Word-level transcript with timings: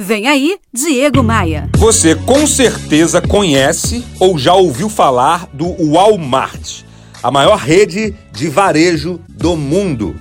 Vem 0.00 0.28
aí, 0.28 0.58
Diego 0.72 1.24
Maia. 1.24 1.68
Você 1.76 2.14
com 2.14 2.46
certeza 2.46 3.20
conhece 3.20 4.04
ou 4.20 4.38
já 4.38 4.54
ouviu 4.54 4.88
falar 4.88 5.48
do 5.52 5.74
Walmart, 5.92 6.82
a 7.20 7.32
maior 7.32 7.58
rede 7.58 8.14
de 8.30 8.48
varejo 8.48 9.18
do 9.28 9.56
mundo. 9.56 10.14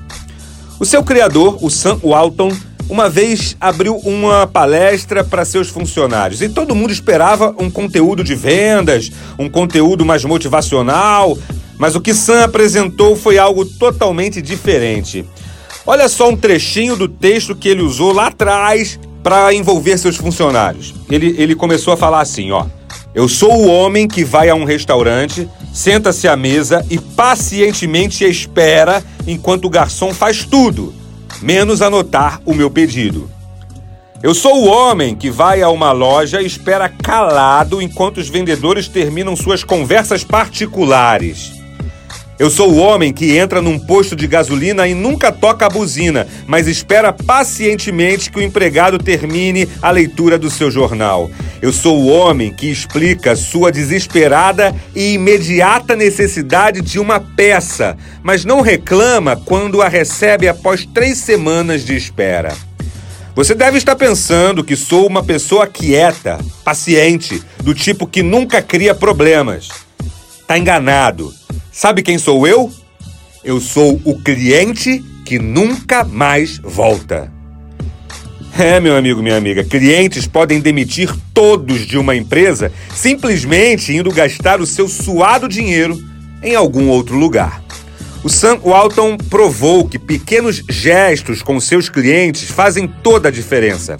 O 0.79 0.85
seu 0.85 1.03
criador, 1.03 1.63
o 1.63 1.69
Sam 1.69 1.99
Walton, 2.03 2.51
uma 2.89 3.07
vez 3.07 3.55
abriu 3.61 3.97
uma 3.97 4.47
palestra 4.47 5.23
para 5.23 5.45
seus 5.45 5.69
funcionários 5.69 6.41
e 6.41 6.49
todo 6.49 6.73
mundo 6.73 6.91
esperava 6.91 7.53
um 7.59 7.69
conteúdo 7.69 8.23
de 8.23 8.33
vendas, 8.33 9.11
um 9.37 9.47
conteúdo 9.47 10.03
mais 10.03 10.25
motivacional, 10.25 11.37
mas 11.77 11.95
o 11.95 12.01
que 12.01 12.15
Sam 12.15 12.45
apresentou 12.45 13.15
foi 13.15 13.37
algo 13.37 13.63
totalmente 13.63 14.41
diferente. 14.41 15.23
Olha 15.85 16.09
só 16.09 16.29
um 16.29 16.35
trechinho 16.35 16.95
do 16.95 17.07
texto 17.07 17.55
que 17.55 17.69
ele 17.69 17.83
usou 17.83 18.11
lá 18.11 18.27
atrás 18.27 18.99
para 19.27 19.53
envolver 19.53 19.97
seus 19.97 20.15
funcionários. 20.15 20.95
Ele, 21.11 21.35
ele 21.37 21.53
começou 21.53 21.93
a 21.93 21.97
falar 21.97 22.21
assim, 22.21 22.49
ó. 22.51 22.65
Eu 23.13 23.27
sou 23.27 23.51
o 23.57 23.67
homem 23.67 24.07
que 24.07 24.23
vai 24.23 24.47
a 24.47 24.55
um 24.55 24.63
restaurante, 24.63 25.49
senta-se 25.73 26.29
à 26.29 26.37
mesa 26.37 26.85
e 26.89 26.97
pacientemente 26.97 28.23
espera 28.23 29.03
enquanto 29.27 29.65
o 29.65 29.69
garçom 29.69 30.13
faz 30.13 30.45
tudo, 30.45 30.93
menos 31.41 31.81
anotar 31.81 32.39
o 32.45 32.53
meu 32.53 32.71
pedido. 32.71 33.29
Eu 34.23 34.33
sou 34.33 34.63
o 34.63 34.67
homem 34.67 35.13
que 35.13 35.29
vai 35.29 35.61
a 35.61 35.69
uma 35.69 35.91
loja 35.91 36.41
e 36.41 36.45
espera 36.45 36.87
calado 36.87 37.81
enquanto 37.81 38.19
os 38.19 38.29
vendedores 38.29 38.87
terminam 38.87 39.35
suas 39.35 39.61
conversas 39.61 40.23
particulares. 40.23 41.56
Eu 42.39 42.51
sou 42.51 42.71
o 42.71 42.77
homem 42.77 43.11
que 43.11 43.35
entra 43.35 43.63
num 43.63 43.79
posto 43.79 44.15
de 44.15 44.27
gasolina 44.27 44.87
e 44.87 44.93
nunca 44.93 45.31
toca 45.31 45.65
a 45.65 45.69
buzina, 45.69 46.27
mas 46.45 46.67
espera 46.67 47.11
pacientemente 47.11 48.29
que 48.29 48.37
o 48.37 48.43
empregado 48.43 48.99
termine 48.99 49.67
a 49.81 49.89
leitura 49.89 50.37
do 50.37 50.47
seu 50.47 50.69
jornal. 50.69 51.31
Eu 51.59 51.73
sou 51.73 51.99
o 51.99 52.07
homem 52.07 52.53
que 52.53 52.69
explica 52.69 53.35
sua 53.35 53.71
desesperada 53.71 54.75
e 54.95 55.13
imediata 55.13 55.95
necessidade 55.95 56.79
de 56.79 56.99
uma 56.99 57.19
peça, 57.19 57.97
mas 58.21 58.45
não 58.45 58.61
reclama 58.61 59.35
quando 59.35 59.81
a 59.81 59.87
recebe 59.87 60.47
após 60.47 60.85
três 60.85 61.17
semanas 61.17 61.83
de 61.83 61.95
espera. 61.95 62.53
Você 63.33 63.55
deve 63.55 63.79
estar 63.79 63.95
pensando 63.95 64.63
que 64.63 64.75
sou 64.75 65.07
uma 65.07 65.23
pessoa 65.23 65.65
quieta, 65.65 66.37
paciente, 66.63 67.41
do 67.63 67.73
tipo 67.73 68.05
que 68.05 68.21
nunca 68.21 68.61
cria 68.61 68.93
problemas. 68.93 69.69
Tá 70.45 70.55
enganado. 70.55 71.33
Sabe 71.77 72.01
quem 72.01 72.17
sou 72.17 72.47
eu? 72.47 72.71
Eu 73.43 73.61
sou 73.61 74.01
o 74.03 74.19
cliente 74.19 75.05
que 75.23 75.37
nunca 75.37 76.03
mais 76.03 76.57
volta. 76.57 77.31
É, 78.57 78.79
meu 78.79 78.97
amigo, 78.97 79.21
minha 79.21 79.37
amiga, 79.37 79.63
clientes 79.63 80.25
podem 80.25 80.59
demitir 80.59 81.15
todos 81.35 81.85
de 81.85 81.95
uma 81.95 82.15
empresa 82.15 82.71
simplesmente 82.95 83.95
indo 83.95 84.11
gastar 84.11 84.59
o 84.59 84.65
seu 84.65 84.87
suado 84.87 85.47
dinheiro 85.47 86.03
em 86.41 86.55
algum 86.55 86.87
outro 86.87 87.15
lugar. 87.15 87.61
O 88.23 88.27
Sam 88.27 88.57
Walton 88.63 89.15
provou 89.15 89.87
que 89.87 89.99
pequenos 89.99 90.63
gestos 90.67 91.43
com 91.43 91.59
seus 91.59 91.89
clientes 91.89 92.49
fazem 92.49 92.87
toda 92.87 93.27
a 93.27 93.31
diferença. 93.31 93.97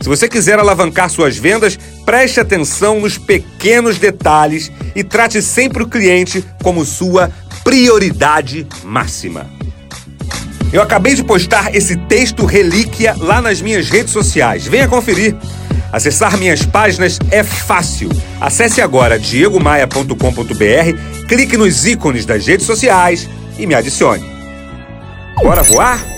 Se 0.00 0.08
você 0.08 0.28
quiser 0.28 0.58
alavancar 0.58 1.10
suas 1.10 1.36
vendas, 1.36 1.78
preste 2.04 2.40
atenção 2.40 3.00
nos 3.00 3.18
pequenos 3.18 3.98
detalhes 3.98 4.70
e 4.94 5.02
trate 5.02 5.42
sempre 5.42 5.82
o 5.82 5.88
cliente 5.88 6.44
como 6.62 6.84
sua 6.84 7.30
prioridade 7.64 8.66
máxima. 8.84 9.46
Eu 10.72 10.82
acabei 10.82 11.14
de 11.14 11.24
postar 11.24 11.74
esse 11.74 11.96
texto 11.96 12.44
relíquia 12.44 13.16
lá 13.18 13.40
nas 13.40 13.60
minhas 13.60 13.88
redes 13.88 14.12
sociais. 14.12 14.66
Venha 14.66 14.86
conferir. 14.86 15.34
Acessar 15.90 16.36
minhas 16.36 16.64
páginas 16.64 17.18
é 17.30 17.42
fácil. 17.42 18.10
Acesse 18.40 18.82
agora 18.82 19.18
diegomaia.com.br, 19.18 21.26
clique 21.26 21.56
nos 21.56 21.86
ícones 21.86 22.26
das 22.26 22.46
redes 22.46 22.66
sociais 22.66 23.28
e 23.58 23.66
me 23.66 23.74
adicione. 23.74 24.24
Bora 25.42 25.62
voar? 25.62 26.17